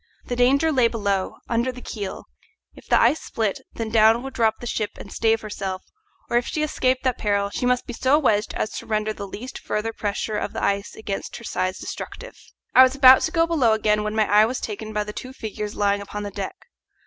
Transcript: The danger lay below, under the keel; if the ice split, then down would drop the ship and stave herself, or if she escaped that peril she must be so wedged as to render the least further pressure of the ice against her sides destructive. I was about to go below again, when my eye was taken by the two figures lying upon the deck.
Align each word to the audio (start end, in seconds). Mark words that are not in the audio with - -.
The 0.25 0.35
danger 0.35 0.71
lay 0.71 0.87
below, 0.87 1.37
under 1.47 1.71
the 1.71 1.79
keel; 1.79 2.25
if 2.73 2.87
the 2.87 2.99
ice 2.99 3.21
split, 3.21 3.61
then 3.75 3.91
down 3.91 4.23
would 4.23 4.33
drop 4.33 4.55
the 4.59 4.65
ship 4.65 4.97
and 4.97 5.13
stave 5.13 5.41
herself, 5.41 5.83
or 6.27 6.37
if 6.37 6.47
she 6.47 6.63
escaped 6.63 7.03
that 7.03 7.19
peril 7.19 7.51
she 7.51 7.67
must 7.67 7.85
be 7.85 7.93
so 7.93 8.17
wedged 8.17 8.55
as 8.55 8.71
to 8.79 8.87
render 8.87 9.13
the 9.13 9.27
least 9.27 9.59
further 9.59 9.93
pressure 9.93 10.39
of 10.39 10.53
the 10.53 10.63
ice 10.63 10.95
against 10.95 11.35
her 11.35 11.43
sides 11.43 11.77
destructive. 11.77 12.33
I 12.73 12.81
was 12.81 12.95
about 12.95 13.21
to 13.21 13.31
go 13.31 13.45
below 13.45 13.73
again, 13.73 14.01
when 14.03 14.15
my 14.15 14.25
eye 14.27 14.45
was 14.47 14.59
taken 14.59 14.91
by 14.91 15.03
the 15.03 15.13
two 15.13 15.33
figures 15.33 15.75
lying 15.75 16.01
upon 16.01 16.23
the 16.23 16.31
deck. 16.31 16.55